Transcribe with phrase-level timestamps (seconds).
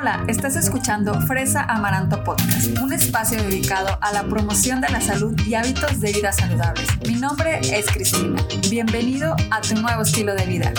[0.00, 5.38] Hola, estás escuchando Fresa Amaranto Podcast, un espacio dedicado a la promoción de la salud
[5.46, 6.88] y hábitos de vida saludables.
[7.06, 8.42] Mi nombre es Cristina.
[8.70, 10.72] Bienvenido a tu nuevo estilo de vida.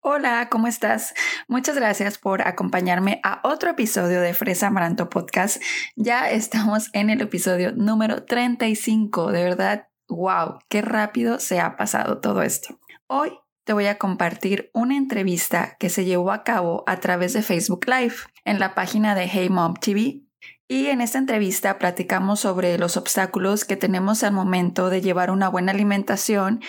[0.00, 1.12] Hola, ¿cómo estás?
[1.46, 5.62] Muchas gracias por acompañarme a otro episodio de Fresa Amaranto Podcast.
[5.94, 9.30] Ya estamos en el episodio número 35.
[9.30, 12.80] De verdad, wow, qué rápido se ha pasado todo esto.
[13.08, 17.42] Hoy te voy a compartir una entrevista que se llevó a cabo a través de
[17.42, 18.14] Facebook Live
[18.46, 20.22] en la página de Hey Mom TV.
[20.66, 25.50] Y en esta entrevista platicamos sobre los obstáculos que tenemos al momento de llevar una
[25.50, 26.62] buena alimentación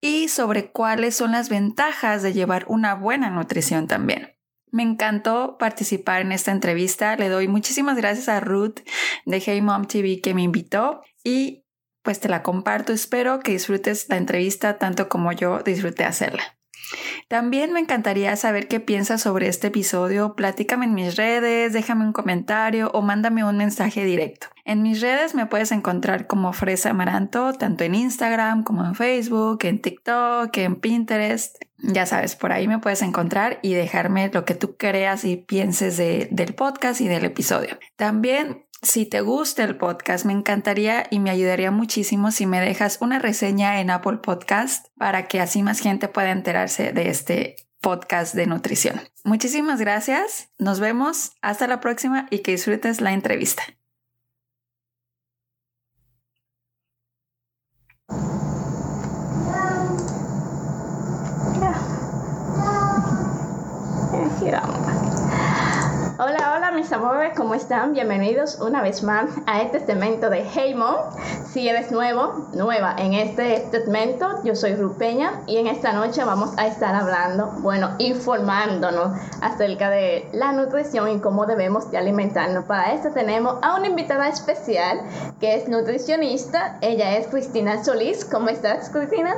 [0.00, 4.36] y sobre cuáles son las ventajas de llevar una buena nutrición también.
[4.70, 7.16] Me encantó participar en esta entrevista.
[7.16, 8.78] Le doy muchísimas gracias a Ruth
[9.26, 11.63] de Hey Mom TV que me invitó y
[12.04, 12.92] pues te la comparto.
[12.92, 16.44] Espero que disfrutes la entrevista tanto como yo disfruté hacerla.
[17.28, 20.34] También me encantaría saber qué piensas sobre este episodio.
[20.34, 24.48] Platícame en mis redes, déjame un comentario o mándame un mensaje directo.
[24.64, 29.60] En mis redes me puedes encontrar como Fresa Amaranto, tanto en Instagram como en Facebook,
[29.64, 31.56] en TikTok, en Pinterest.
[31.78, 35.96] Ya sabes, por ahí me puedes encontrar y dejarme lo que tú creas y pienses
[35.96, 37.78] del podcast y del episodio.
[37.96, 42.98] También si te gusta el podcast, me encantaría y me ayudaría muchísimo si me dejas
[43.00, 48.34] una reseña en Apple Podcast para que así más gente pueda enterarse de este podcast
[48.34, 49.00] de nutrición.
[49.24, 53.64] Muchísimas gracias, nos vemos, hasta la próxima y que disfrutes la entrevista.
[66.84, 67.94] Mis amores, ¿cómo están?
[67.94, 70.96] Bienvenidos una vez más a este segmento de Hey Mom.
[71.50, 76.50] Si eres nuevo, nueva en este segmento, yo soy Rupeña y en esta noche vamos
[76.58, 82.66] a estar hablando, bueno, informándonos acerca de la nutrición y cómo debemos de alimentarnos.
[82.66, 85.00] Para esto tenemos a una invitada especial
[85.40, 86.76] que es nutricionista.
[86.82, 88.26] Ella es Cristina Solís.
[88.26, 89.34] ¿Cómo estás, Cristina?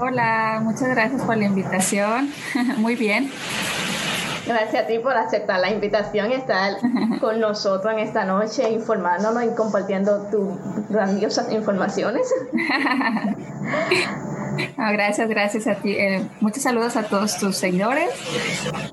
[0.00, 2.32] Hola, muchas gracias por la invitación.
[2.78, 3.30] Muy bien.
[4.48, 6.78] Gracias a ti por aceptar la invitación y estar
[7.20, 12.26] con nosotros en esta noche informándonos y compartiendo tus grandiosas informaciones.
[14.76, 15.92] gracias, gracias a ti.
[15.92, 18.08] Eh, muchos saludos a todos tus seguidores.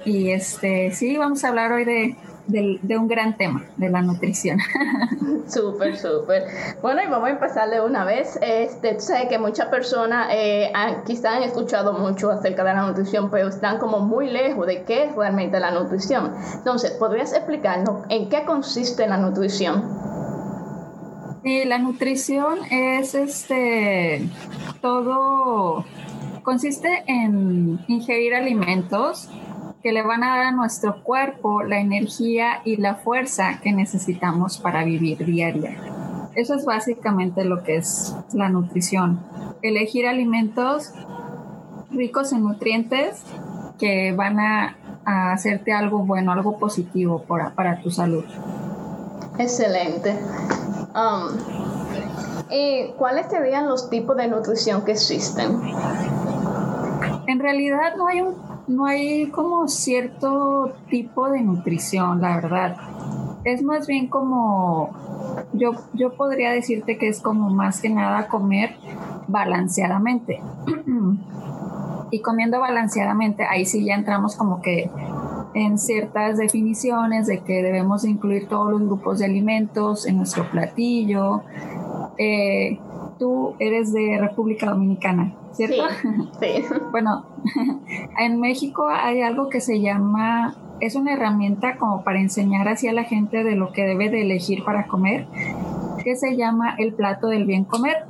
[0.03, 2.17] Y este, sí, vamos a hablar hoy de
[2.47, 4.59] de, un gran tema, de la nutrición.
[5.47, 6.43] Súper, súper.
[6.81, 8.39] Bueno, y vamos a empezar de una vez.
[8.41, 10.71] Este, tú sabes que muchas personas eh,
[11.05, 15.05] quizás han escuchado mucho acerca de la nutrición, pero están como muy lejos de qué
[15.05, 16.33] es realmente la nutrición.
[16.55, 19.83] Entonces, ¿podrías explicarnos en qué consiste la nutrición?
[21.43, 24.27] Sí, la nutrición es este
[24.81, 25.85] todo
[26.45, 29.29] consiste en ingerir alimentos
[29.85, 34.57] que le van a dar a nuestro cuerpo la energía y la fuerza que necesitamos
[34.57, 35.77] para vivir diaria.
[36.33, 39.19] Eso es básicamente lo que es la nutrición.
[39.61, 40.91] Elegir alimentos
[41.91, 43.21] ricos en nutrientes
[43.77, 44.75] que van a,
[45.05, 48.25] hacerte algo bueno, algo positivo para, para tu salud.
[49.37, 50.17] Excelente.
[50.95, 51.37] Um,
[52.49, 55.61] ¿Y cuáles serían los tipos de nutrición que existen?
[57.27, 62.77] En realidad no hay un no hay como cierto tipo de nutrición, la verdad.
[63.43, 64.89] Es más bien como,
[65.53, 68.75] yo, yo podría decirte que es como más que nada comer
[69.27, 70.41] balanceadamente.
[72.11, 74.89] y comiendo balanceadamente, ahí sí ya entramos como que
[75.53, 81.43] en ciertas definiciones de que debemos incluir todos los grupos de alimentos en nuestro platillo.
[82.17, 82.79] Eh,
[83.17, 85.83] tú eres de República Dominicana, ¿cierto?
[86.39, 86.63] Sí.
[86.91, 87.25] bueno,
[88.19, 93.03] en México hay algo que se llama, es una herramienta como para enseñar hacia la
[93.03, 95.27] gente de lo que debe de elegir para comer,
[96.03, 98.05] que se llama el plato del bien comer.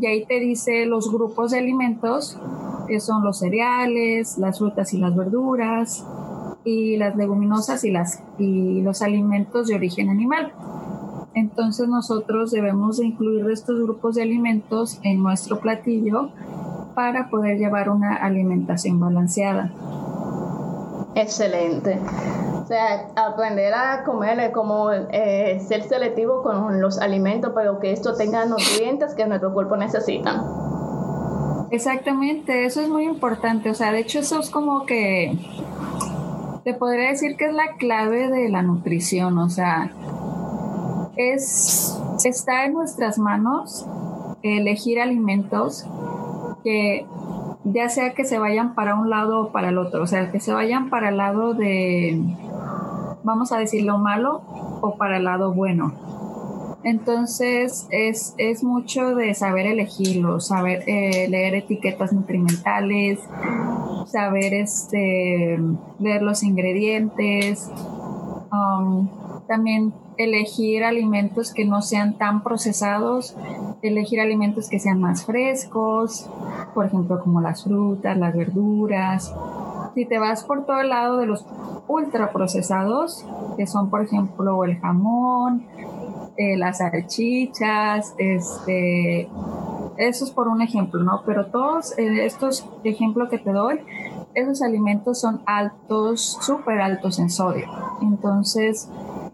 [0.00, 2.38] Y ahí te dice los grupos de alimentos,
[2.88, 6.04] que son los cereales, las frutas y las verduras,
[6.64, 10.52] y las leguminosas y, las, y los alimentos de origen animal.
[11.34, 16.30] Entonces nosotros debemos de incluir estos grupos de alimentos en nuestro platillo
[16.94, 19.70] para poder llevar una alimentación balanceada.
[21.14, 21.98] Excelente.
[22.62, 28.14] O sea, aprender a comer como eh, ser selectivo con los alimentos, pero que esto
[28.14, 30.42] tenga nutrientes que nuestro cuerpo necesita.
[31.70, 33.70] Exactamente, eso es muy importante.
[33.70, 35.38] O sea, de hecho eso es como que
[36.64, 39.38] te podría decir que es la clave de la nutrición.
[39.38, 39.90] O sea,
[41.16, 43.86] es, está en nuestras manos
[44.42, 45.86] elegir alimentos
[46.64, 47.06] que
[47.64, 50.40] ya sea que se vayan para un lado o para el otro, o sea, que
[50.40, 52.20] se vayan para el lado de,
[53.22, 54.42] vamos a decir, lo malo
[54.80, 55.94] o para el lado bueno.
[56.84, 63.20] Entonces es, es mucho de saber elegirlo, saber eh, leer etiquetas nutrimentales,
[64.06, 65.60] saber este,
[66.00, 67.70] leer los ingredientes,
[68.50, 69.08] um,
[69.52, 73.36] también elegir alimentos que no sean tan procesados,
[73.82, 76.26] elegir alimentos que sean más frescos,
[76.72, 79.34] por ejemplo como las frutas, las verduras.
[79.94, 81.44] Si te vas por todo el lado de los
[81.86, 83.26] ultraprocesados,
[83.58, 85.66] que son por ejemplo el jamón,
[86.38, 89.28] eh, las salchichas, este,
[89.98, 91.24] eso es por un ejemplo, ¿no?
[91.26, 93.80] Pero todos eh, estos ejemplos que te doy,
[94.34, 97.66] esos alimentos son altos, súper altos en sodio.
[98.00, 98.88] Entonces,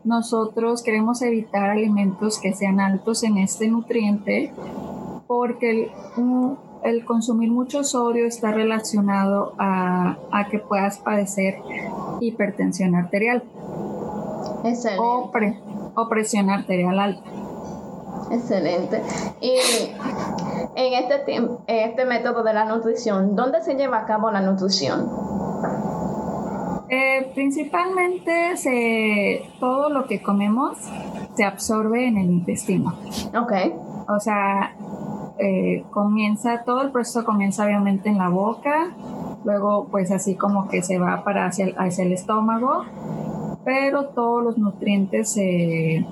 [0.08, 4.54] nosotros queremos evitar alimentos que sean altos en este nutriente
[5.26, 5.92] porque
[6.82, 10.16] el, consumir mucho sodio está relacionado a,
[10.50, 11.56] que puedas padecer
[12.20, 13.42] hipertensión arterial
[14.98, 15.30] o,
[15.94, 17.30] o presión arterial alta.
[18.30, 19.02] Excelente.
[19.42, 19.52] Y
[20.74, 25.10] en este, en este método de la nutrición, ¿dónde se lleva a cabo la nutrición?
[26.90, 30.78] Eh, principalmente se, todo lo que comemos
[31.34, 32.94] se absorbe en el intestino.
[33.38, 33.52] Ok.
[34.08, 34.74] O sea,
[35.38, 38.96] eh, comienza, todo el proceso comienza obviamente en la boca,
[39.44, 42.84] luego pues así como que se va para hacia, hacia el estómago,
[43.64, 46.04] pero todos los nutrientes se,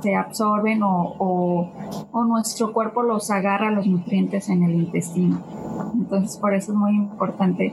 [0.00, 1.70] se absorben o, o,
[2.10, 5.40] o, nuestro cuerpo los agarra los nutrientes en el intestino.
[5.94, 7.72] Entonces por eso es muy importante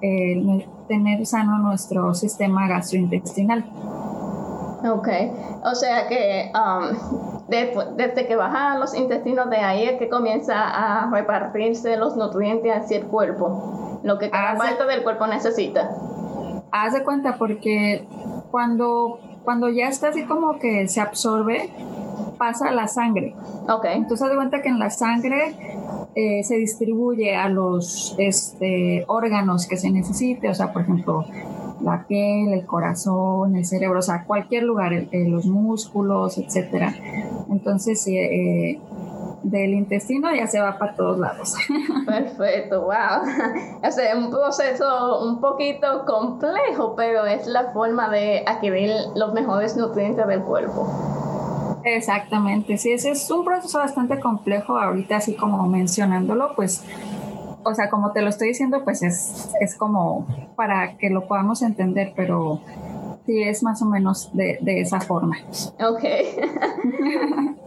[0.00, 3.64] eh, tener sano nuestro sistema gastrointestinal.
[4.84, 5.08] Ok,
[5.64, 11.10] o sea que um, desde que bajan los intestinos de ahí es que comienza a
[11.10, 15.90] repartirse los nutrientes hacia el cuerpo, lo que cada parte del cuerpo necesita.
[16.70, 18.06] Haz de cuenta porque
[18.50, 21.70] cuando, cuando ya está así como que se absorbe,
[22.38, 23.34] pasa a la sangre.
[23.68, 23.84] Ok.
[23.86, 25.56] Entonces haz de cuenta que en la sangre
[26.14, 31.24] eh, se distribuye a los este, órganos que se necesite, o sea, por ejemplo,
[31.80, 36.94] la piel, el corazón, el cerebro, o sea, cualquier lugar, los músculos, etcétera.
[37.50, 38.80] Entonces, eh,
[39.42, 41.54] del intestino ya se va para todos lados.
[42.06, 42.92] Perfecto, wow.
[43.82, 49.76] O sea, un proceso un poquito complejo, pero es la forma de adquirir los mejores
[49.76, 50.88] nutrientes del cuerpo.
[51.96, 56.84] Exactamente, sí, ese es un proceso bastante complejo ahorita, así como mencionándolo, pues,
[57.64, 60.26] o sea, como te lo estoy diciendo, pues es, es como
[60.56, 62.60] para que lo podamos entender, pero
[63.26, 65.36] sí es más o menos de, de esa forma.
[65.80, 66.04] Ok.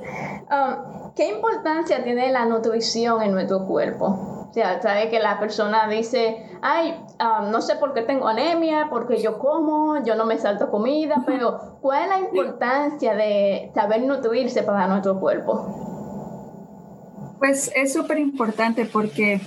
[0.51, 4.40] Um, ¿Qué importancia tiene la nutrición en nuestro cuerpo?
[4.51, 8.87] O sea, sabe que la persona dice, ay, um, no sé por qué tengo anemia,
[8.89, 14.01] porque yo como, yo no me salto comida, pero ¿cuál es la importancia de saber
[14.01, 17.37] nutrirse para nuestro cuerpo?
[17.39, 19.39] Pues es súper importante porque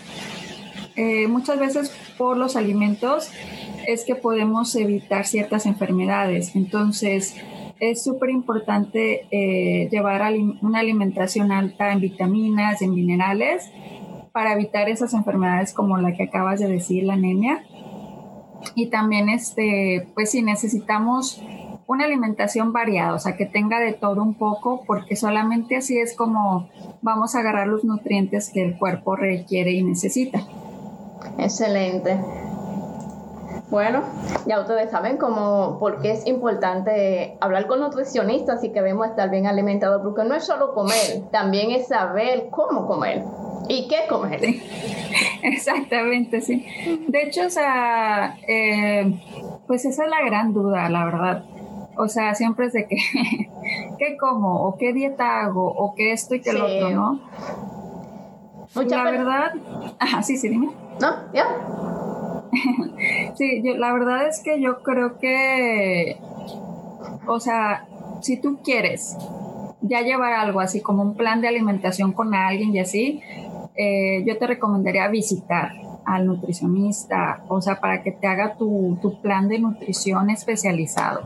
[0.97, 3.29] eh, muchas veces por los alimentos
[3.87, 6.57] es que podemos evitar ciertas enfermedades.
[6.57, 7.37] Entonces,
[7.79, 10.23] es súper importante eh, llevar
[10.63, 13.71] una alimentación alta en vitaminas, en minerales
[14.35, 17.65] para evitar esas enfermedades como la que acabas de decir, la anemia.
[18.75, 21.41] Y también, este, pues si necesitamos
[21.87, 26.17] una alimentación variada, o sea, que tenga de todo un poco, porque solamente así es
[26.17, 26.69] como
[27.01, 30.41] vamos a agarrar los nutrientes que el cuerpo requiere y necesita.
[31.39, 32.19] Excelente.
[33.71, 34.03] Bueno,
[34.49, 39.31] ya ustedes saben cómo, por qué es importante hablar con nutricionistas y que debemos estar
[39.31, 43.23] bien alimentados, porque no es solo comer, también es saber cómo comer.
[43.69, 44.41] ¿Y qué comer?
[45.43, 46.67] Exactamente, sí.
[47.09, 49.15] De hecho, o sea, eh,
[49.67, 51.45] pues esa es la gran duda, la verdad.
[51.97, 52.97] O sea, siempre es de que,
[53.99, 54.65] ¿qué como?
[54.65, 55.67] ¿O qué dieta hago?
[55.67, 57.21] ¿O qué esto y qué lo otro, no?
[58.75, 59.53] la verdad,
[60.01, 60.71] ajá, sí, sí, dime.
[61.01, 61.47] No, ya.
[63.37, 66.19] sí, yo, la verdad es que yo creo que,
[67.27, 67.87] o sea,
[68.21, 69.17] si tú quieres
[69.87, 73.23] ya llevar algo así como un plan de alimentación con alguien y así,
[73.77, 75.73] eh, yo te recomendaría visitar
[76.05, 81.23] al nutricionista, o sea, para que te haga tu, plan de nutrición especializado.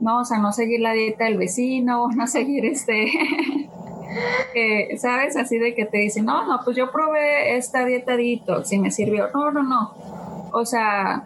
[0.00, 3.08] No, o sea, no seguir la dieta del vecino, no seguir este,
[4.98, 5.36] ¿sabes?
[5.36, 8.90] Así de que te dicen, no, no, pues yo probé esta dieta detox y me
[8.90, 9.28] sirvió.
[9.32, 9.94] No, no, no.
[10.52, 11.24] O sea,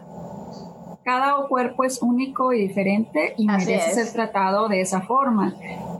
[1.03, 5.55] cada cuerpo es único y diferente y merece ser tratado de esa forma.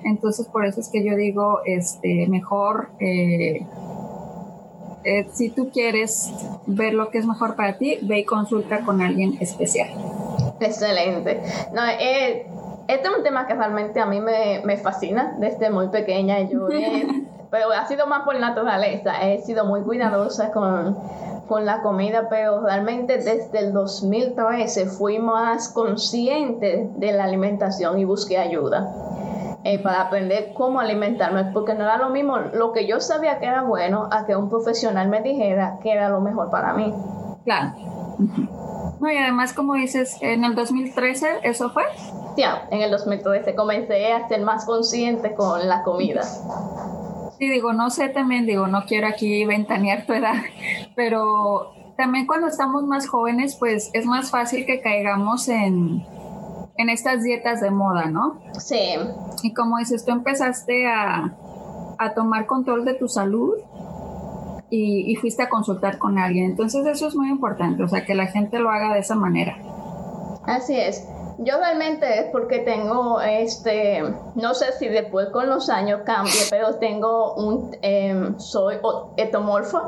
[0.06, 2.92] Entonces, por eso es que yo digo, este, mejor...
[3.00, 3.66] Eh,
[5.04, 6.32] eh, si tú quieres
[6.66, 9.90] ver lo que es mejor para ti, ve y consulta con alguien especial.
[10.60, 11.42] Excelente.
[11.74, 12.48] No, eh,
[12.88, 16.42] este es un tema que realmente a mí me, me fascina desde muy pequeña.
[16.42, 16.68] Yo
[17.54, 19.30] pero ha sido más por naturaleza.
[19.30, 20.98] He sido muy cuidadosa con,
[21.48, 28.06] con la comida, pero realmente desde el 2013 fui más consciente de la alimentación y
[28.06, 28.92] busqué ayuda.
[29.66, 33.46] Eh, para aprender cómo alimentarme, porque no era lo mismo lo que yo sabía que
[33.46, 36.94] era bueno a que un profesional me dijera que era lo mejor para mí.
[37.46, 37.72] Claro.
[39.00, 41.84] No, y además, como dices, en el 2013, ¿eso fue?
[42.36, 46.24] Ya, en el 2013 comencé a ser más consciente con la comida.
[47.38, 50.36] Sí, digo, no sé también, digo, no quiero aquí ventanear tu edad,
[50.96, 56.06] pero también cuando estamos más jóvenes, pues es más fácil que caigamos en,
[56.78, 58.42] en estas dietas de moda, ¿no?
[58.60, 58.96] Sí.
[59.44, 61.34] Y como dices, tú empezaste a,
[62.16, 63.56] tomar control de tu salud
[64.70, 66.46] y, fuiste a consultar con alguien.
[66.46, 69.58] Entonces eso es muy importante, o sea, que la gente lo haga de esa manera.
[70.46, 71.08] Así es.
[71.38, 74.04] Yo realmente es porque tengo, este,
[74.36, 78.80] no sé si después con los años cambie, pero tengo un, em, soy
[79.16, 79.80] etomorfo,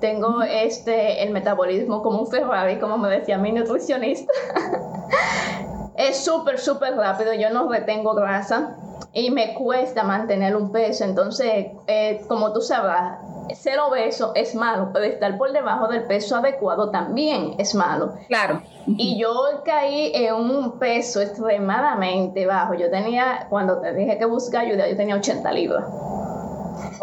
[0.00, 4.32] tengo este, el metabolismo como un Ferrari, como me decía mi nutricionista.
[5.96, 8.76] es súper, súper rápido, yo no retengo grasa
[9.12, 13.18] y me cuesta mantener un peso, entonces, eh, como tú sabrás,
[13.54, 18.14] ser obeso es malo, pero estar por debajo del peso adecuado también es malo.
[18.28, 18.62] Claro.
[18.86, 22.74] Y yo caí en un peso extremadamente bajo.
[22.74, 25.84] Yo tenía, cuando te dije que busca ayuda, yo tenía 80 libras.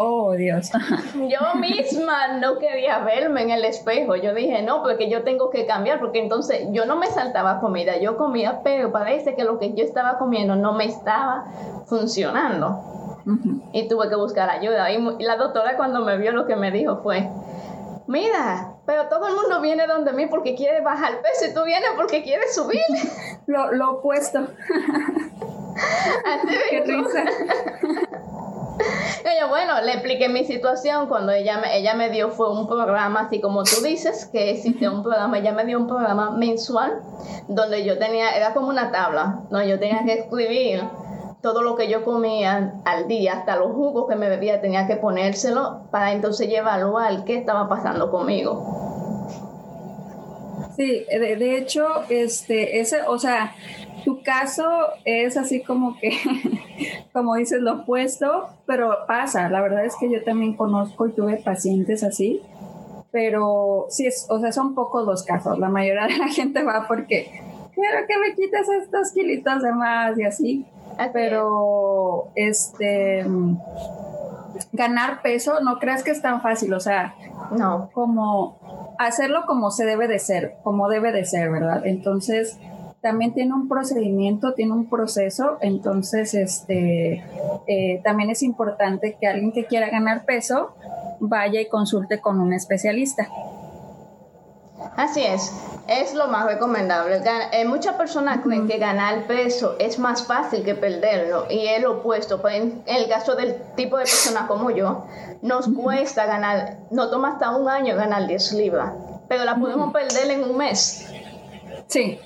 [0.02, 0.70] Oh, Dios.
[1.14, 4.16] Yo misma no quería verme en el espejo.
[4.16, 7.98] Yo dije, no, porque yo tengo que cambiar, porque entonces yo no me saltaba comida,
[7.98, 11.44] yo comía, pero parece que lo que yo estaba comiendo no me estaba
[11.84, 12.80] funcionando.
[13.72, 14.90] Y tuve que buscar ayuda.
[14.90, 17.28] Y la doctora cuando me vio lo que me dijo fue,
[18.06, 21.90] mira, pero todo el mundo viene donde mí porque quiere bajar peso y tú vienes
[21.94, 22.80] porque quieres subir.
[23.46, 24.40] lo, lo opuesto.
[26.70, 27.24] Qué risa.
[29.32, 33.20] Ella, bueno, le expliqué mi situación cuando ella me, ella me dio fue un programa,
[33.20, 37.00] así como tú dices, que existe un programa, ella me dio un programa mensual
[37.46, 40.82] donde yo tenía, era como una tabla, no, yo tenía que escribir
[41.42, 44.96] todo lo que yo comía al día, hasta los jugos que me bebía, tenía que
[44.96, 48.80] ponérselo para entonces evaluar qué estaba pasando conmigo.
[50.74, 53.54] Sí, de, de hecho, este, ese, o sea,
[54.04, 54.64] tu caso
[55.04, 56.12] es así como que,
[57.12, 59.48] como dices, lo opuesto, pero pasa.
[59.48, 62.42] La verdad es que yo también conozco y tuve pacientes así,
[63.10, 65.58] pero sí, es, o sea, son pocos los casos.
[65.58, 67.30] La mayoría de la gente va porque
[67.74, 70.66] quiero que me quites estos kilitos de más y así.
[71.14, 73.24] Pero, este,
[74.72, 77.14] ganar peso, no creas que es tan fácil, o sea,
[77.56, 77.90] no.
[77.92, 81.86] Como hacerlo como se debe de ser, como debe de ser, ¿verdad?
[81.86, 82.58] Entonces,
[83.00, 87.24] también tiene un procedimiento, tiene un proceso, entonces este,
[87.66, 90.74] eh, también es importante que alguien que quiera ganar peso
[91.18, 93.28] vaya y consulte con un especialista.
[94.96, 95.52] Así es,
[95.86, 97.22] es lo más recomendable.
[97.52, 101.98] Eh, muchas personas creen que ganar peso es más fácil que perderlo y es lo
[101.98, 102.40] opuesto.
[102.40, 105.06] Pues, en el caso del tipo de persona como yo,
[105.42, 108.92] nos cuesta ganar, no toma hasta un año ganar 10 libras,
[109.28, 111.06] pero la podemos perder en un mes.
[111.86, 112.18] Sí,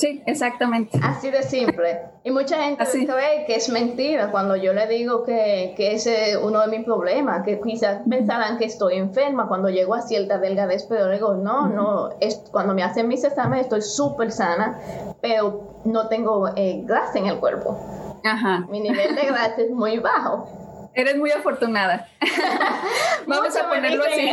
[0.00, 0.98] Sí, exactamente.
[1.02, 2.00] Así de simple.
[2.24, 6.36] Y mucha gente cree que es mentira cuando yo le digo que, que ese es
[6.36, 10.86] uno de mis problemas, que quizás pensarán que estoy enferma cuando llego a cierta delgadez,
[10.88, 14.78] pero le digo, no, no, es, cuando me hacen mis exámenes estoy súper sana,
[15.20, 17.78] pero no tengo eh, grasa en el cuerpo.
[18.24, 18.66] Ajá.
[18.70, 20.48] Mi nivel de grasa es muy bajo.
[20.94, 22.08] Eres muy afortunada.
[23.26, 24.32] Vamos a ponerlo así.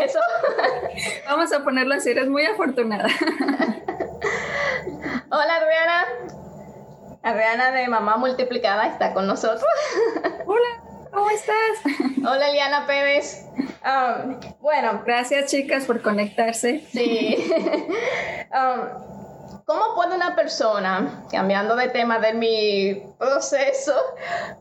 [1.27, 3.09] Vamos a ponerlo así, eres muy afortunada.
[5.29, 6.05] Hola Adriana.
[7.22, 9.65] Adriana de Mamá Multiplicada está con nosotros.
[10.46, 11.96] Hola, ¿cómo estás?
[12.19, 13.46] Hola Eliana Pérez.
[13.84, 15.01] Um, bueno.
[15.05, 16.86] Gracias chicas por conectarse.
[16.91, 17.51] Sí.
[18.53, 23.93] Um, ¿Cómo puede una persona, cambiando de tema de mi proceso,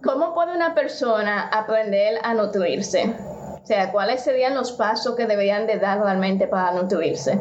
[0.02, 3.14] cómo puede una persona aprender a nutrirse?
[3.62, 7.38] O sea, ¿cuáles serían los pasos que deberían de dar realmente para nutrirse?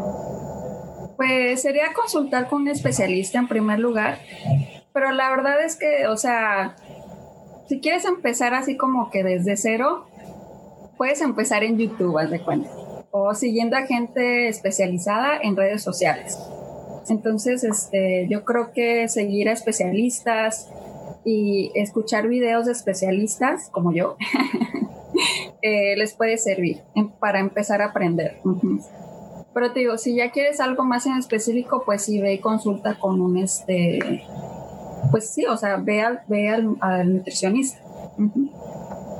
[1.17, 4.19] Pues sería consultar con un especialista en primer lugar,
[4.93, 6.75] pero la verdad es que, o sea,
[7.67, 10.07] si quieres empezar así como que desde cero,
[10.97, 12.69] puedes empezar en YouTube, haz de cuenta,
[13.11, 16.37] o siguiendo a gente especializada en redes sociales.
[17.09, 20.69] Entonces, este, yo creo que seguir a especialistas
[21.23, 24.15] y escuchar videos de especialistas como yo
[25.61, 26.81] eh, les puede servir
[27.19, 28.39] para empezar a aprender.
[29.55, 32.95] Pero te digo, si ya quieres algo más en específico, pues sí, ve y consulta
[32.95, 34.27] con un, este,
[35.11, 37.79] pues sí, o sea, ve al, ve al, nutricionista.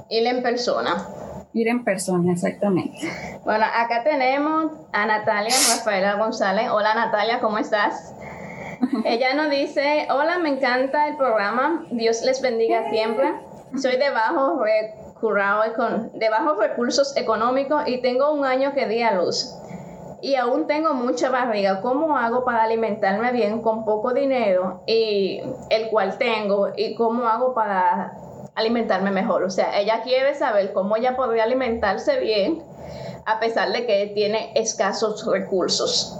[0.09, 1.07] Ir en persona.
[1.53, 2.97] Ir en persona, exactamente.
[3.45, 6.67] Bueno, acá tenemos a Natalia Rafaela González.
[6.69, 8.13] Hola Natalia, ¿cómo estás?
[9.05, 13.35] Ella nos dice, hola, me encanta el programa, Dios les bendiga siempre.
[13.81, 19.55] Soy de bajo, de bajos recursos económicos y tengo un año que di a luz
[20.22, 21.81] y aún tengo mucha barriga.
[21.81, 26.69] ¿Cómo hago para alimentarme bien con poco dinero y el cual tengo?
[26.75, 28.17] ¿Y cómo hago para
[28.55, 29.43] alimentarme mejor?
[29.43, 32.63] O sea, ella quiere saber cómo ella podría alimentarse bien
[33.25, 36.17] a pesar de que tiene escasos recursos.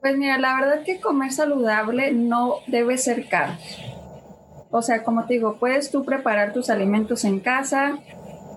[0.00, 3.54] Pues mira, la verdad que comer saludable no debe ser caro.
[4.70, 7.98] O sea, como te digo, puedes tú preparar tus alimentos en casa,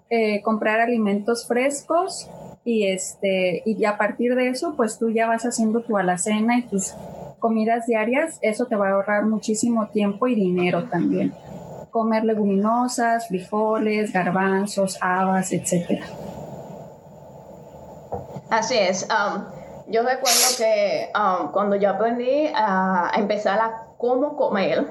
[0.10, 2.30] eh, comprar alimentos frescos
[2.67, 6.63] y este y a partir de eso pues tú ya vas haciendo tu alacena y
[6.63, 6.93] tus
[7.39, 8.39] comidas diarias.
[8.41, 11.33] Eso te va a ahorrar muchísimo tiempo y dinero también.
[11.91, 16.05] Comer leguminosas frijoles garbanzos habas etcétera.
[18.50, 19.07] Así es.
[19.09, 19.43] Um,
[19.88, 24.88] yo recuerdo que um, cuando yo aprendí a empezar a cómo comer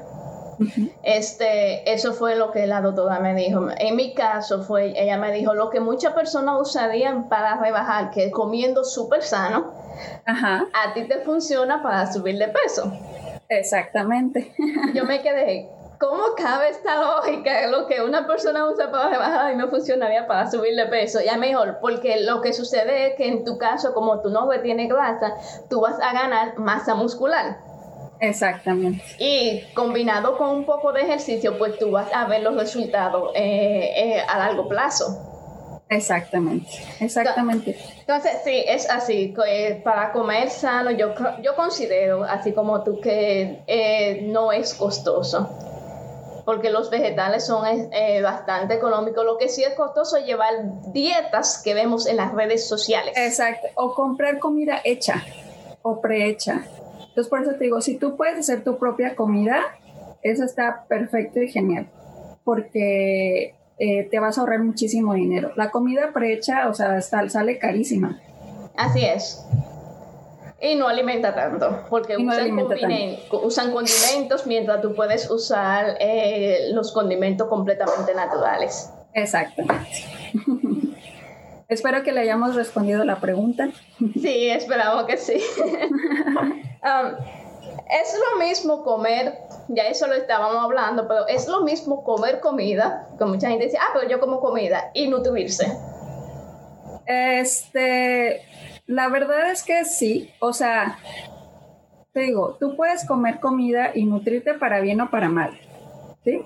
[1.02, 3.68] este, eso fue lo que la doctora me dijo.
[3.78, 8.30] En mi caso fue, ella me dijo, lo que muchas personas usarían para rebajar, que
[8.30, 9.72] comiendo súper sano,
[10.26, 12.92] a ti te funciona para subir de peso.
[13.48, 14.54] Exactamente.
[14.94, 17.66] Yo me quedé, ¿cómo cabe esta lógica?
[17.68, 21.20] Lo que una persona usa para rebajar y no funcionaría para subir de peso.
[21.24, 24.88] Ya mejor, porque lo que sucede es que en tu caso, como tu no tiene
[24.88, 25.34] grasa,
[25.68, 27.58] tú vas a ganar masa muscular.
[28.20, 29.02] Exactamente.
[29.18, 33.92] Y combinado con un poco de ejercicio, pues tú vas a ver los resultados eh,
[33.96, 35.84] eh, a largo plazo.
[35.88, 36.68] Exactamente,
[36.98, 37.78] exactamente.
[38.00, 39.34] Entonces, sí, es así.
[39.46, 45.48] Eh, para comer sano, yo, yo considero, así como tú, que no es costoso.
[46.44, 47.64] Porque los vegetales son
[48.22, 49.24] bastante económicos.
[49.24, 50.52] Lo que sí es costoso es llevar
[50.92, 53.14] dietas que vemos en las redes sociales.
[53.16, 53.66] Exacto.
[53.74, 55.24] O comprar comida hecha
[55.82, 56.64] o prehecha.
[57.16, 59.62] Entonces, por eso te digo, si tú puedes hacer tu propia comida,
[60.22, 61.88] eso está perfecto y genial,
[62.44, 65.50] porque eh, te vas a ahorrar muchísimo dinero.
[65.56, 68.20] La comida prehecha, o sea, sale carísima.
[68.76, 69.46] Así es.
[70.60, 78.14] Y no alimenta tanto, porque usan, condimentos mientras tú puedes usar eh, los condimentos completamente
[78.14, 78.92] naturales.
[79.14, 80.04] Exactamente.
[81.68, 83.70] Espero que le hayamos respondido la pregunta.
[84.20, 85.40] Sí, esperamos que sí.
[87.90, 93.08] Es lo mismo comer, ya eso lo estábamos hablando, pero es lo mismo comer comida,
[93.18, 95.72] que mucha gente dice, ah, pero yo como comida, y nutrirse.
[97.06, 98.42] Este,
[98.86, 100.98] la verdad es que sí, o sea,
[102.12, 105.58] te digo, tú puedes comer comida y nutrirte para bien o para mal,
[106.24, 106.42] ¿sí?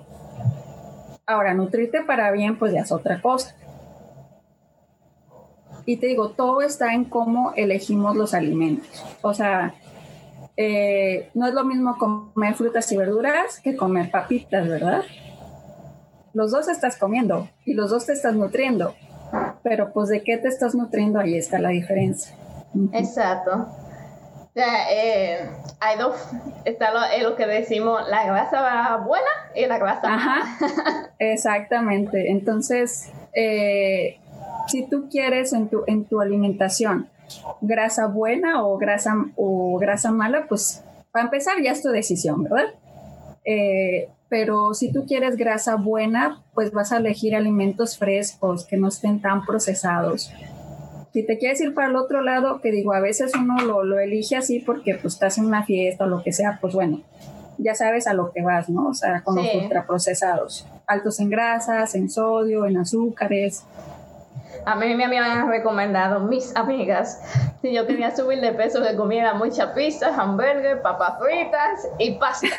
[1.26, 3.54] Ahora, nutrirte para bien, pues ya es otra cosa.
[5.86, 9.04] Y te digo, todo está en cómo elegimos los alimentos.
[9.22, 9.74] O sea,
[10.62, 15.04] eh, no es lo mismo comer frutas y verduras que comer papitas, ¿verdad?
[16.34, 18.94] Los dos estás comiendo y los dos te estás nutriendo,
[19.62, 22.36] pero pues de qué te estás nutriendo, ahí está la diferencia.
[22.92, 23.68] Exacto.
[24.54, 25.48] Eh,
[25.80, 26.14] hay dos,
[26.66, 26.90] está
[27.22, 30.58] lo, que decimos, la grasa buena y la grasa Ajá,
[31.18, 32.30] exactamente.
[32.30, 34.18] Entonces, eh,
[34.66, 37.08] si tú quieres en tu, en tu alimentación
[37.60, 42.66] grasa buena o grasa, o grasa mala, pues para empezar ya es tu decisión, ¿verdad?
[43.44, 48.88] Eh, pero si tú quieres grasa buena, pues vas a elegir alimentos frescos que no
[48.88, 50.32] estén tan procesados.
[51.12, 53.98] Si te quieres ir para el otro lado, que digo, a veces uno lo, lo
[53.98, 57.02] elige así porque pues estás en una fiesta o lo que sea, pues bueno,
[57.58, 58.88] ya sabes a lo que vas, ¿no?
[58.88, 63.64] O sea, con los ultraprocesados, altos en grasas, en sodio, en azúcares,
[64.64, 67.20] a mí me habían recomendado mis amigas
[67.60, 72.46] si yo quería subir de peso que comiera mucha pizza, hamburger, papas fritas y pasta.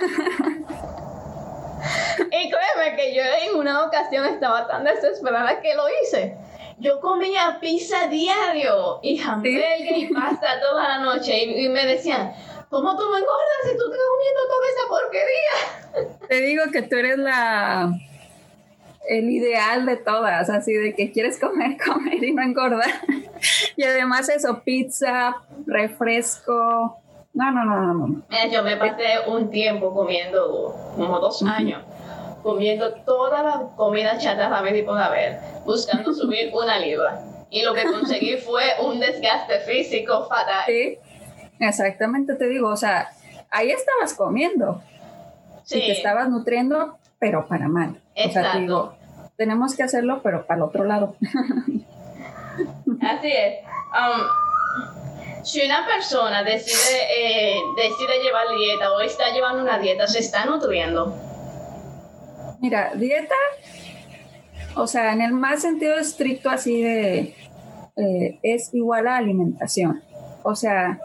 [2.31, 6.35] y créeme que yo en una ocasión estaba tan desesperada que lo hice.
[6.79, 12.33] Yo comía pizza diario y hamburger y pasta toda la noche y, y me decían,
[12.69, 15.55] ¿cómo tú me engordas si tú estás comiendo toda esa porquería?
[16.27, 17.91] Te digo que tú eres la
[19.07, 22.91] el ideal de todas, así de que quieres comer, comer y no engordar.
[23.75, 25.35] y además eso, pizza,
[25.65, 26.97] refresco.
[27.33, 28.23] No, no, no, no.
[28.51, 31.81] yo me pasé un tiempo comiendo, como dos años,
[32.43, 37.21] comiendo toda la comida chatarra y por haber, buscando subir una libra.
[37.49, 40.63] Y lo que conseguí fue un desgaste físico fatal.
[40.65, 40.97] Sí,
[41.59, 43.09] exactamente te digo, o sea,
[43.49, 44.81] ahí estabas comiendo.
[45.63, 45.77] Sí.
[45.77, 48.00] Y te estabas nutriendo, pero para mal.
[48.15, 48.39] Exacto.
[48.39, 48.93] O sea, te digo,
[49.37, 51.15] tenemos que hacerlo, pero para el otro lado.
[53.01, 53.55] Así es.
[53.91, 60.19] Um, si una persona decide, eh, decide llevar dieta o está llevando una dieta, ¿se
[60.19, 61.15] está nutriendo?
[62.59, 63.35] Mira, dieta,
[64.75, 67.35] o sea, en el más sentido estricto así de,
[67.97, 70.03] eh, es igual a alimentación.
[70.43, 70.99] O sea,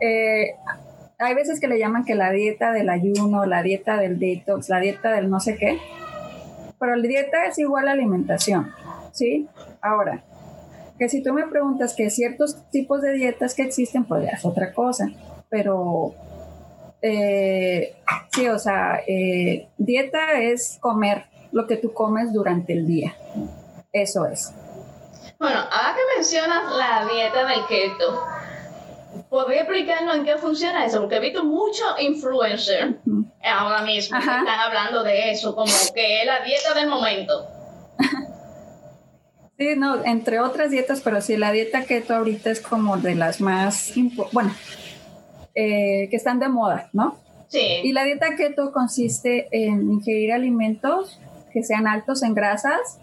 [0.00, 0.56] eh,
[1.24, 4.80] hay veces que le llaman que la dieta del ayuno, la dieta del detox, la
[4.80, 5.78] dieta del no sé qué,
[6.78, 8.72] pero la dieta es igual a alimentación,
[9.12, 9.48] ¿sí?
[9.80, 10.22] Ahora,
[10.98, 14.44] que si tú me preguntas que ciertos tipos de dietas que existen, pues ya es
[14.44, 15.08] otra cosa.
[15.48, 16.14] Pero
[17.02, 17.96] eh,
[18.32, 23.14] sí, o sea, eh, dieta es comer lo que tú comes durante el día.
[23.92, 24.52] Eso es.
[25.38, 28.22] Bueno, ahora que mencionas la dieta del keto,
[29.34, 31.00] ¿podría explicarnos en qué funciona eso?
[31.00, 32.94] Porque he visto muchos influencers
[33.42, 37.44] ahora mismo que están hablando de eso, como que es la dieta del momento.
[39.56, 43.40] Sí, no, entre otras dietas, pero sí, la dieta keto ahorita es como de las
[43.40, 43.92] más,
[44.32, 44.52] bueno,
[45.54, 47.20] eh, que están de moda, ¿no?
[47.46, 47.64] Sí.
[47.84, 51.20] Y la dieta keto consiste en ingerir alimentos
[51.52, 52.98] que sean altos en grasas,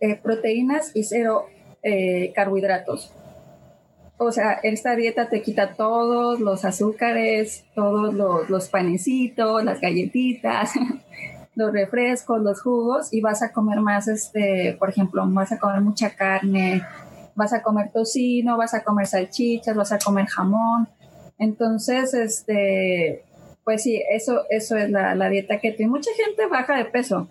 [0.00, 1.46] eh, proteínas y cero
[1.84, 3.12] eh, carbohidratos.
[4.24, 8.14] O sea, esta dieta te quita todos los azúcares, todos
[8.48, 10.72] los, panecitos, las galletitas,
[11.56, 15.80] los refrescos, los jugos y vas a comer más, este, por ejemplo, vas a comer
[15.80, 16.82] mucha carne,
[17.34, 20.88] vas a comer tocino, vas a comer salchichas, vas a comer jamón.
[21.38, 23.24] Entonces, este,
[23.64, 25.82] pues sí, eso, eso es la, la dieta keto.
[25.82, 27.26] Y mucha gente baja de peso.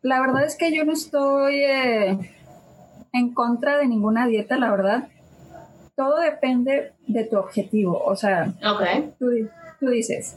[0.00, 2.18] La verdad es que yo no estoy eh,
[3.12, 5.08] en contra de ninguna dieta, la verdad.
[5.96, 8.02] Todo depende de tu objetivo.
[8.04, 8.52] O sea,
[9.18, 9.30] tú,
[9.80, 10.36] tú dices,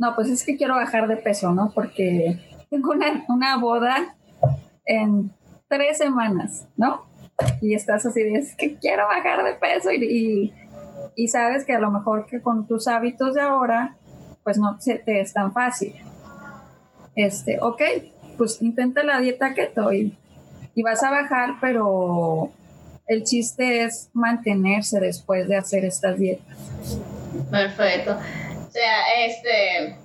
[0.00, 1.70] no, pues es que quiero bajar de peso, ¿no?
[1.74, 2.38] Porque
[2.70, 2.92] tengo
[3.28, 4.16] una, boda
[4.86, 5.30] en
[5.68, 7.04] tres semanas, ¿no?
[7.60, 10.54] Y estás así, es que quiero bajar de peso y,
[11.28, 13.96] sabes que a lo mejor que con tus hábitos de ahora,
[14.42, 15.94] pues no se te es tan fácil.
[17.14, 17.82] Este, ok,
[18.38, 20.16] pues intenta la dieta keto y,
[20.74, 22.52] y vas a bajar, pero
[23.10, 26.56] el chiste es mantenerse después de hacer estas dietas.
[27.50, 28.12] Perfecto.
[28.12, 29.96] O sea, este,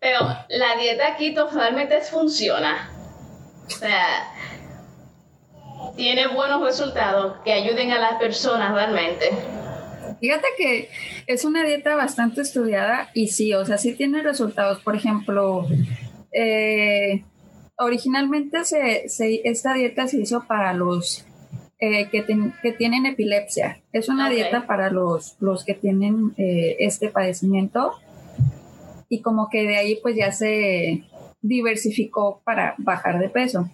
[0.00, 2.90] pero la dieta keto realmente funciona.
[3.66, 4.32] O sea,
[5.96, 9.26] tiene buenos resultados que ayuden a las personas realmente.
[10.18, 10.88] Fíjate que
[11.26, 14.80] es una dieta bastante estudiada y sí, o sea, sí tiene resultados.
[14.80, 15.66] Por ejemplo,
[16.32, 17.22] eh,
[17.76, 19.04] originalmente se,
[19.44, 21.25] esta dieta se hizo para los
[21.78, 22.24] eh, que,
[22.62, 23.82] que, tienen epilepsia.
[23.92, 27.92] Es una dieta para los, los que tienen eh, este padecimiento
[29.10, 31.04] y como que de ahí pues ya se
[31.42, 33.68] diversificó para bajar de peso.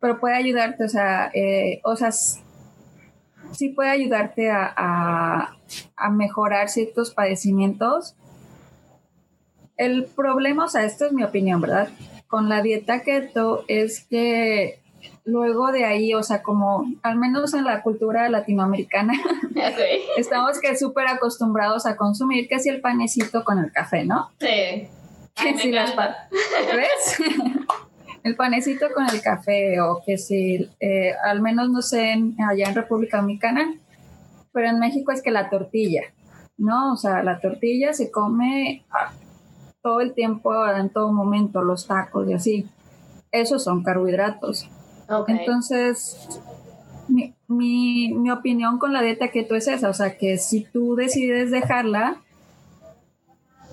[0.00, 5.54] Pero puede ayudarte, o sea, eh, o sea, sí puede ayudarte a,
[5.96, 8.16] a, mejorar ciertos padecimientos.
[9.76, 11.88] El problema, o sea, esto es mi opinión, ¿verdad?
[12.26, 14.78] Con la dieta keto es que
[15.24, 19.14] luego de ahí, o sea, como al menos en la cultura latinoamericana,
[20.16, 24.30] estamos que súper acostumbrados a consumir que si el panecito con el café, ¿no?
[24.38, 24.88] Sí.
[25.34, 27.18] Que si las ¿Ves?
[28.22, 32.16] el panecito con el café o que si, eh, al menos no sé,
[32.48, 33.74] allá en República Dominicana,
[34.52, 36.02] pero en México es que la tortilla,
[36.56, 36.92] ¿no?
[36.92, 38.84] O sea, la tortilla se come
[39.82, 42.66] todo el tiempo, en todo momento, los tacos y así.
[43.32, 44.70] Esos son carbohidratos.
[45.28, 46.16] Entonces,
[47.08, 51.50] mi, mi, opinión con la dieta keto es esa, o sea, que si tú decides
[51.50, 52.16] dejarla,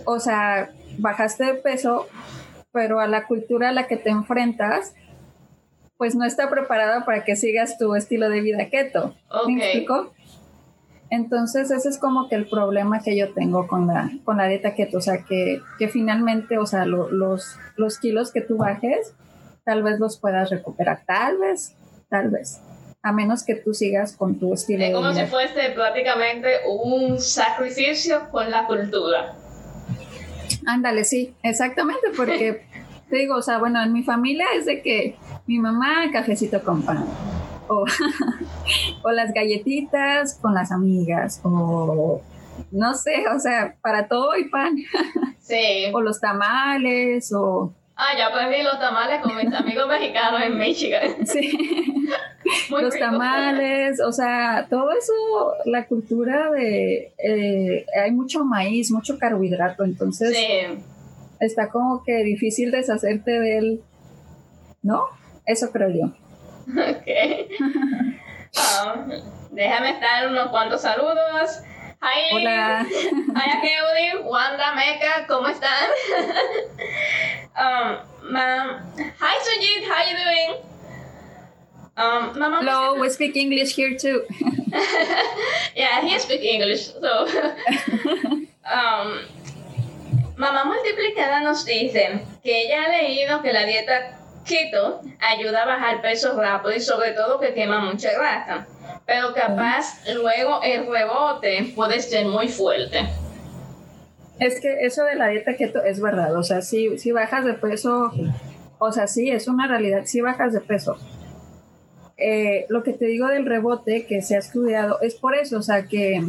[0.06, 2.08] o sea, bajaste de peso,
[2.72, 4.94] pero a la cultura a la que te enfrentas,
[5.98, 9.14] pues no está preparada para que sigas tu estilo de vida keto.
[9.48, 10.14] ¿Me explico?
[11.10, 14.74] Entonces, ese es como que el problema que yo tengo con la, con la dieta
[14.74, 17.12] keto, o sea, que, que finalmente, o sea, los,
[17.76, 19.14] los kilos que tú bajes,
[19.64, 21.76] tal vez los puedas recuperar, tal vez,
[22.10, 22.62] tal vez,
[23.04, 24.84] a menos que tú sigas con tu estilo.
[24.84, 29.36] Es como si fuese prácticamente un sacrificio con la cultura.
[30.66, 32.66] Ándale, sí, exactamente, porque
[33.10, 35.16] te digo, o sea, bueno, en mi familia es de que
[35.48, 37.06] mi mamá cafecito con pan,
[37.68, 37.86] o,
[39.04, 42.22] o las galletitas con las amigas, o
[42.72, 44.76] no sé, o sea, para todo y pan.
[45.42, 45.92] Sí.
[45.92, 51.16] o los tamales, o Ah, ya aprendí los tamales con mis amigos mexicanos en Michigan.
[51.28, 51.52] Sí.
[52.70, 55.14] los tamales, o sea, todo eso,
[55.66, 60.36] la cultura de, eh, hay mucho maíz, mucho carbohidrato, entonces
[61.40, 63.82] está como que difícil deshacerte de él,
[64.82, 65.06] ¿no?
[65.46, 66.06] Eso creo yo.
[66.68, 67.08] Ok.
[68.58, 69.12] Um,
[69.52, 71.62] déjame estar unos cuantos saludos.
[72.02, 72.34] Hi.
[72.34, 72.82] Hola.
[73.36, 75.86] Hi, Keudi, Wanda, Meca, ¿cómo están?
[77.56, 77.98] um,
[79.20, 80.52] Hi, Sujit, how you doing?
[81.98, 84.26] Um, Hello, we speak English here too.
[85.76, 87.28] yeah, he speaks English, so.
[88.66, 89.22] um,
[90.42, 96.02] mamá multiplicada nos dice que ella ha leído que la dieta keto ayuda a bajar
[96.02, 98.66] peso rápido y sobre todo que quema mucha grasa,
[99.06, 103.10] pero capaz luego el rebote puede ser muy fuerte.
[104.40, 107.54] Es que eso de la dieta keto es verdad, o sea, si, si bajas de
[107.54, 108.12] peso,
[108.80, 110.98] o sea, sí, es una realidad, si bajas de peso,
[112.18, 115.62] eh, lo que te digo del rebote que se ha estudiado es por eso, o
[115.62, 116.24] sea que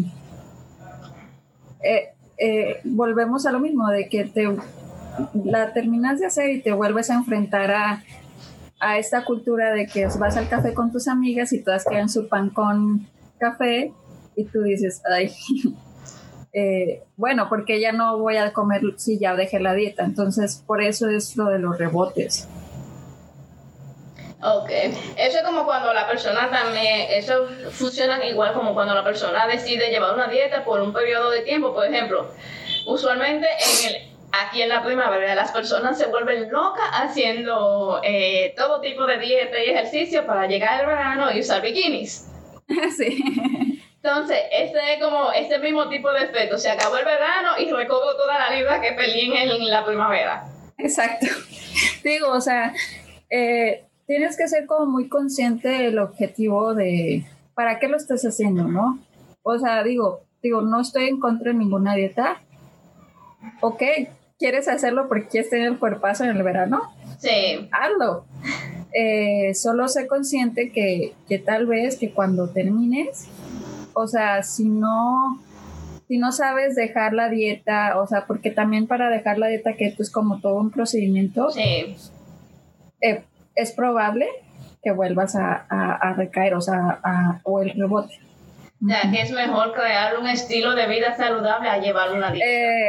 [1.83, 4.49] eh, eh, volvemos a lo mismo, de que te
[5.45, 8.03] la terminas de hacer y te vuelves a enfrentar a,
[8.83, 12.29] a esta cultura de que vas al café con tus amigas y todas quedan su
[12.29, 13.92] pan con café
[14.35, 15.33] y tú dices, ay,
[17.16, 20.05] bueno, porque ya no voy a comer si ya dejé la dieta.
[20.05, 22.49] Entonces, por eso es lo de los rebotes.
[24.42, 24.71] Ok,
[25.16, 29.90] eso es como cuando la persona también, eso funciona igual como cuando la persona decide
[29.90, 32.33] llevar una dieta por un periodo de tiempo, por ejemplo,
[32.88, 38.81] usualmente en el, aquí en la primavera las personas se vuelven locas haciendo eh, todo
[38.81, 42.29] tipo de dieta y ejercicio para llegar al verano y usar bikinis.
[42.97, 43.23] Sí.
[44.03, 46.59] Entonces, este es como este mismo tipo de efecto.
[46.59, 50.45] Se acabó el verano y recobro toda la libra que perdí en la primavera.
[50.79, 51.27] Exacto.
[52.03, 52.73] Digo, o sea,
[53.31, 58.64] eh, tienes que ser como muy consciente del objetivo de para qué lo estás haciendo,
[58.64, 58.99] ¿no?
[59.42, 62.42] O sea, digo, digo, no estoy en contra de ninguna dieta.
[63.61, 63.83] Ok,
[64.42, 66.92] ¿quieres hacerlo porque quieres tener el cuerpazo en el verano?
[67.18, 67.68] Sí.
[67.70, 68.24] Hazlo.
[68.92, 73.28] Eh, solo sé consciente que, que tal vez que cuando termines,
[73.92, 75.40] o sea, si no,
[76.09, 80.02] si no sabes dejar la dieta, o sea, porque también para dejar la dieta keto
[80.02, 81.52] es como todo un procedimiento.
[81.52, 81.96] Sí.
[83.00, 83.22] Eh,
[83.55, 84.26] es probable
[84.83, 88.18] que vuelvas a, recaer, o sea, o el rebote.
[88.85, 92.44] O sea, que es mejor crear un estilo de vida saludable a llevar una dieta.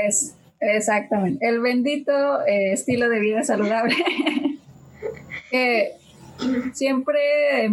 [0.07, 0.35] Es,
[0.75, 3.95] exactamente, el bendito eh, estilo de vida saludable.
[5.51, 5.93] que
[6.73, 7.69] siempre,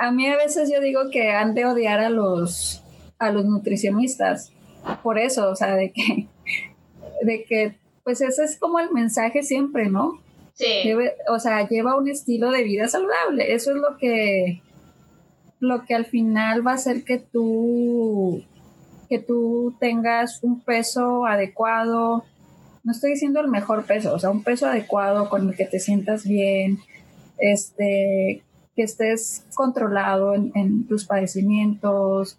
[0.00, 2.82] a mí a veces yo digo que han de odiar a los,
[3.18, 4.52] a los nutricionistas,
[5.02, 6.26] por eso, o sea, de que,
[7.22, 10.20] de que, pues ese es como el mensaje siempre, ¿no?
[10.54, 10.92] Sí.
[11.28, 13.54] o sea, lleva un estilo de vida saludable.
[13.54, 14.60] Eso es lo que,
[15.60, 18.42] lo que al final va a hacer que tú,
[19.08, 22.24] que tú tengas un peso adecuado.
[22.84, 25.80] No estoy diciendo el mejor peso, o sea, un peso adecuado con el que te
[25.80, 26.78] sientas bien,
[27.38, 28.42] este,
[28.76, 32.36] que estés controlado en, tus padecimientos,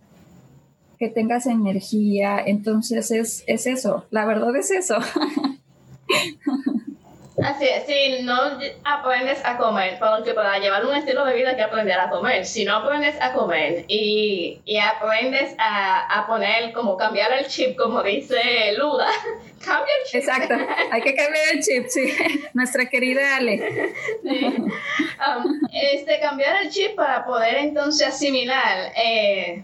[0.97, 2.39] que tengas energía.
[2.45, 4.95] Entonces es, es eso, la verdad es eso.
[7.43, 8.37] Así es, si no
[8.83, 12.45] aprendes a comer, porque para llevar un estilo de vida hay que aprender a comer.
[12.45, 17.77] Si no aprendes a comer y, y aprendes a, a, poner, como cambiar el chip,
[17.77, 19.07] como dice Luda,
[19.65, 20.21] cambia el chip.
[20.21, 20.55] Exacto,
[20.91, 22.13] hay que cambiar el chip, sí.
[22.53, 23.93] Nuestra querida Ale.
[24.23, 24.45] Sí.
[24.45, 28.91] Um, este, cambiar el chip para poder entonces asimilar.
[28.95, 29.63] Eh,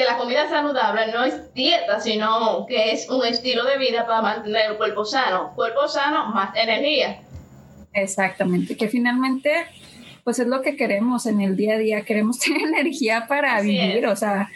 [0.00, 4.22] que la comida saludable no es dieta, sino que es un estilo de vida para
[4.22, 5.52] mantener el cuerpo sano.
[5.54, 7.20] Cuerpo sano, más energía.
[7.92, 9.52] Exactamente, que finalmente,
[10.24, 12.00] pues es lo que queremos en el día a día.
[12.00, 14.48] Queremos tener energía para vivir, o sea,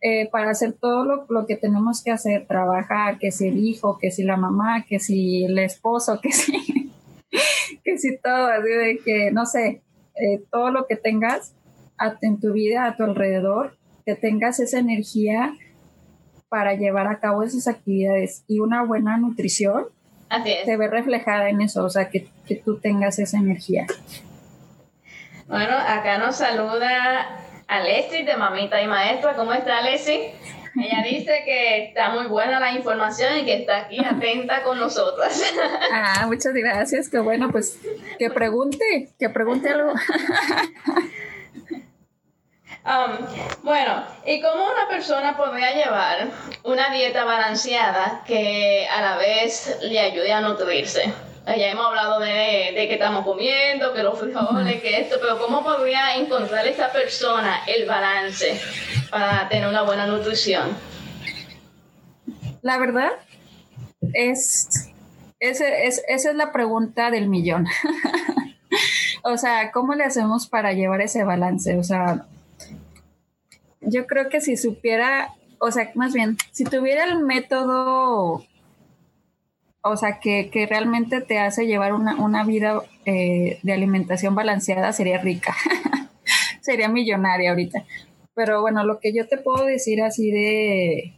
[0.00, 4.12] eh, para hacer todo lo, que tenemos que hacer, trabajar, que si el hijo, que
[4.12, 6.92] si la mamá, que si el esposo, que si,
[7.82, 9.82] que si todo, así de que, no sé,
[10.14, 11.52] eh, todo lo que tengas
[12.22, 15.54] en tu vida, a tu alrededor, que tengas esa energía
[16.48, 19.86] para llevar a cabo esas actividades y una buena nutrición
[20.64, 23.86] se ve reflejada en eso, o sea, que, que tú tengas esa energía.
[25.46, 27.38] Bueno, acá nos saluda
[27.68, 29.34] Alessi de Mamita y Maestra.
[29.34, 30.32] ¿Cómo está Alessi?
[30.76, 35.42] Ella dice que está muy buena la información y que está aquí atenta con nosotras.
[35.92, 37.08] Ah, muchas gracias.
[37.08, 37.78] Qué bueno, pues
[38.18, 39.92] que pregunte, que pregunte algo.
[42.84, 43.26] Um,
[43.62, 46.28] bueno, ¿y cómo una persona podría llevar
[46.64, 51.12] una dieta balanceada que a la vez le ayude a nutrirse?
[51.46, 55.62] ya hemos hablado de, de que estamos comiendo, que los frijoles, que esto, pero ¿cómo
[55.62, 58.58] podría encontrar esa persona el balance
[59.10, 60.70] para tener una buena nutrición?
[62.62, 63.12] La verdad
[64.14, 64.90] es,
[65.38, 67.66] ese, es esa es la pregunta del millón.
[69.22, 71.78] o sea, ¿cómo le hacemos para llevar ese balance?
[71.78, 72.24] O sea,
[73.86, 78.44] yo creo que si supiera, o sea, más bien, si tuviera el método
[79.86, 85.54] o sea, que, realmente te hace llevar una, vida eh, de alimentación balanceada, sería rica,
[86.62, 87.84] sería millonaria ahorita.
[88.34, 91.12] Pero bueno, lo que yo te puedo decir así de,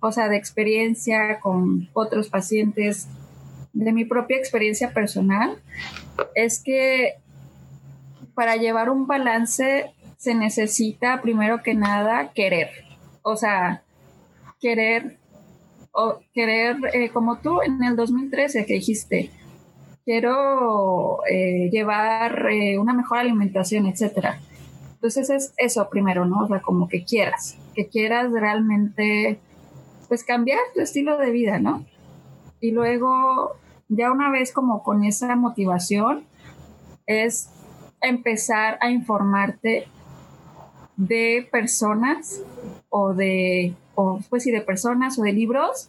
[0.00, 3.08] o sea, de experiencia con otros pacientes,
[3.74, 5.58] de mi propia experiencia personal,
[6.34, 7.16] es que
[8.32, 12.70] para llevar un balance se necesita primero que nada querer.
[13.22, 13.84] O sea,
[14.60, 15.16] querer
[15.92, 19.30] o querer, eh, como tú en el 2013 que dijiste,
[20.04, 24.40] quiero eh, llevar eh, una mejor alimentación, etcétera.
[24.94, 26.44] Entonces es eso primero, ¿no?
[26.44, 29.38] O sea, como que quieras, que quieras realmente,
[30.08, 31.84] pues cambiar tu estilo de vida, ¿no?
[32.60, 33.52] Y luego,
[33.88, 36.24] ya una vez como con esa motivación,
[37.06, 37.50] es
[38.00, 39.86] empezar a informarte
[40.98, 42.42] de personas
[42.90, 45.88] o de o pues sí, de personas o de libros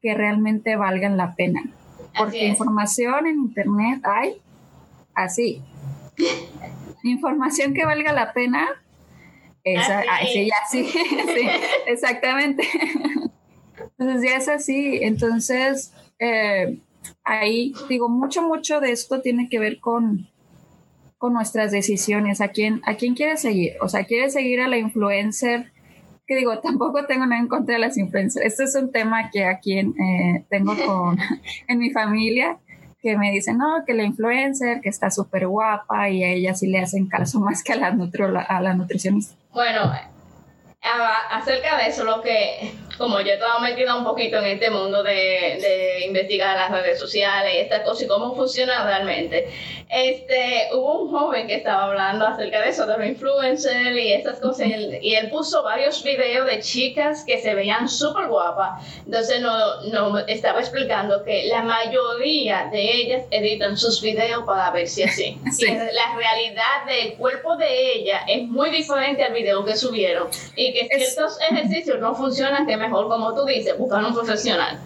[0.00, 1.62] que realmente valgan la pena.
[2.16, 4.40] Porque información en internet hay
[5.14, 5.62] así.
[7.02, 8.66] información que valga la pena,
[9.62, 11.48] esa, así, así, sí,
[11.86, 12.68] exactamente.
[13.98, 14.98] Entonces ya es así.
[15.02, 16.78] Entonces, eh,
[17.24, 20.28] ahí digo, mucho, mucho de esto tiene que ver con,
[21.18, 23.74] con nuestras decisiones, a quién, a quién quieres seguir.
[23.80, 25.72] O sea, quieres seguir a la influencer
[26.26, 28.44] que digo, tampoco tengo nada en contra de las influencers.
[28.44, 31.18] Este es un tema que aquí eh, tengo con,
[31.68, 32.58] en mi familia,
[33.00, 36.66] que me dicen, no, que la influencer, que está súper guapa y a ella sí
[36.66, 39.36] le hacen caso más que a la, nutro, a la nutricionista.
[39.52, 39.92] Bueno,
[41.30, 45.12] acerca de eso, lo que, como yo estaba metida un poquito en este mundo de,
[45.12, 49.48] de investigar las redes sociales y estas cosas y cómo funciona realmente,
[49.88, 54.40] este, hubo un joven que estaba hablando acerca de eso, de los influencers y estas
[54.40, 58.84] cosas, y él, y él puso varios videos de chicas que se veían súper guapas.
[59.04, 64.88] Entonces no, no estaba explicando que la mayoría de ellas editan sus videos para ver
[64.88, 65.38] si así.
[65.56, 65.66] Sí.
[65.68, 70.88] la realidad del cuerpo de ella es muy diferente al video que subieron y que
[70.96, 74.78] ciertos ejercicios no funcionan, que mejor, como tú dices, buscar un profesional.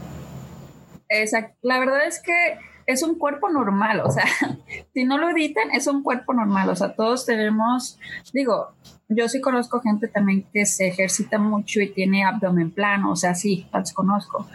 [1.08, 1.56] Exacto.
[1.62, 4.24] La verdad es que es un cuerpo normal, o sea,
[4.94, 7.98] si no lo editan, es un cuerpo normal, o sea, todos tenemos,
[8.32, 8.72] digo,
[9.08, 13.34] yo sí conozco gente también que se ejercita mucho y tiene abdomen plano, o sea,
[13.34, 14.46] sí, las conozco.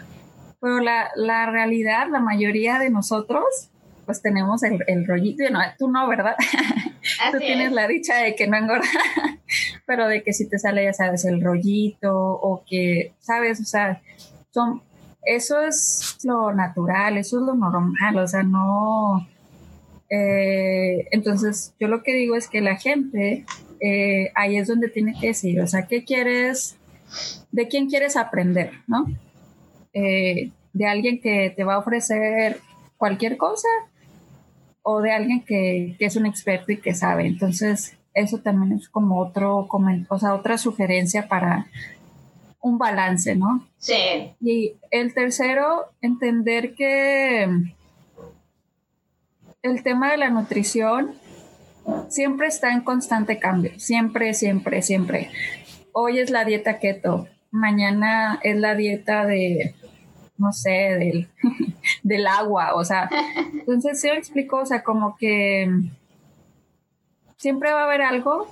[0.60, 3.44] Pero la, la realidad, la mayoría de nosotros,
[4.06, 6.36] pues tenemos el, el rollito, no, tú no, ¿verdad?
[7.32, 8.86] tú tienes la dicha de que no engorda,
[9.86, 13.60] pero de que si te sale, ya sabes, el rollito o que, ¿sabes?
[13.60, 14.02] O sea,
[14.50, 14.82] son
[15.26, 19.28] eso es lo natural, eso es lo normal, o sea, no...
[20.08, 23.44] Eh, entonces, yo lo que digo es que la gente,
[23.80, 26.76] eh, ahí es donde tiene que decir, o sea, ¿qué quieres?
[27.50, 28.70] ¿De quién quieres aprender?
[28.86, 29.06] ¿No?
[29.92, 32.60] Eh, ¿De alguien que te va a ofrecer
[32.96, 33.68] cualquier cosa?
[34.82, 37.26] ¿O de alguien que, que es un experto y que sabe?
[37.26, 39.68] Entonces, eso también es como otro,
[40.08, 41.66] o sea, otra sugerencia para,
[42.66, 43.64] un balance, ¿no?
[43.78, 44.34] Sí.
[44.40, 47.48] Y el tercero, entender que
[49.62, 51.14] el tema de la nutrición
[52.08, 55.30] siempre está en constante cambio, siempre, siempre, siempre.
[55.92, 59.74] Hoy es la dieta keto, mañana es la dieta de,
[60.36, 61.28] no sé, del,
[62.02, 63.08] del agua, o sea,
[63.52, 65.70] entonces sí explico, o sea, como que
[67.36, 68.46] siempre va a haber algo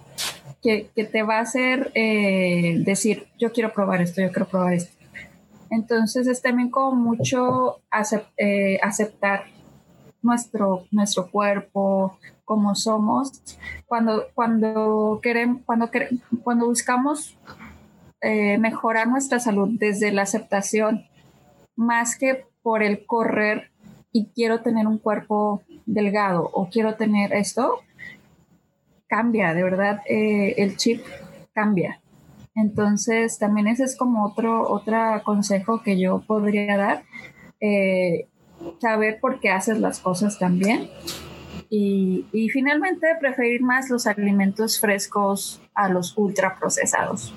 [0.62, 4.92] que, te va a hacer eh, decir, yo quiero probar esto, yo quiero probar esto.
[5.70, 7.80] Entonces es también como mucho
[8.36, 9.44] eh, aceptar
[10.22, 13.42] nuestro, nuestro cuerpo, como somos,
[13.86, 15.90] cuando, cuando, queremos, cuando,
[16.42, 17.36] cuando buscamos
[18.20, 21.06] eh, mejorar nuestra salud desde la aceptación,
[21.76, 23.70] más que por el correr
[24.12, 27.80] y quiero tener un cuerpo delgado o quiero tener esto,
[29.08, 31.02] cambia, de verdad, eh, el chip
[31.52, 32.00] cambia.
[32.54, 37.02] Entonces, también ese es como otro, otro consejo que yo podría dar,
[37.60, 38.28] eh,
[38.80, 40.88] saber por qué haces las cosas también.
[41.68, 47.34] Y, y, finalmente, preferir más los alimentos frescos a los ultraprocesados.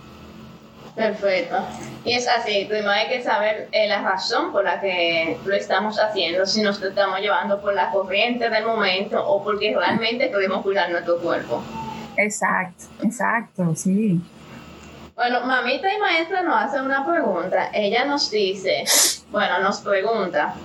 [0.97, 1.55] Perfecto.
[2.03, 5.99] Y es así, primero hay que saber eh, la razón por la que lo estamos
[5.99, 10.89] haciendo, si nos estamos llevando por la corriente del momento o porque realmente queremos cuidar
[10.89, 11.61] nuestro cuerpo.
[12.17, 14.19] Exacto, exacto, sí.
[15.15, 17.69] Bueno, mamita y maestra nos hace una pregunta.
[17.73, 18.83] Ella nos dice,
[19.29, 20.55] bueno, nos pregunta,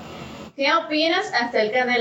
[0.56, 1.98] ¿qué opinas acerca de